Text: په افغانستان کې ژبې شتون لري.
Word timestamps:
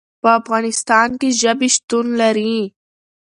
په 0.21 0.29
افغانستان 0.39 1.09
کې 1.19 1.29
ژبې 1.41 1.69
شتون 1.75 2.05
لري. 2.21 2.55